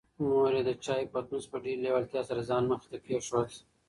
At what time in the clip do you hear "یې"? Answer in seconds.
0.57-0.63